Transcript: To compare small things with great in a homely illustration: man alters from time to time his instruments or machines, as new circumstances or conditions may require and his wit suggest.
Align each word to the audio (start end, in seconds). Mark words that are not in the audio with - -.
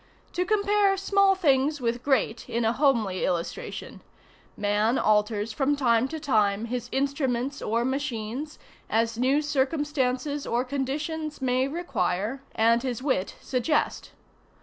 To 0.33 0.45
compare 0.45 0.97
small 0.97 1.35
things 1.35 1.79
with 1.79 2.01
great 2.01 2.49
in 2.49 2.65
a 2.65 2.73
homely 2.73 3.23
illustration: 3.23 4.01
man 4.57 4.97
alters 4.97 5.53
from 5.53 5.75
time 5.75 6.07
to 6.07 6.19
time 6.19 6.65
his 6.65 6.89
instruments 6.91 7.61
or 7.61 7.85
machines, 7.85 8.57
as 8.89 9.19
new 9.19 9.43
circumstances 9.43 10.47
or 10.47 10.65
conditions 10.65 11.39
may 11.39 11.67
require 11.67 12.41
and 12.55 12.81
his 12.81 13.03
wit 13.03 13.35
suggest. 13.41 14.09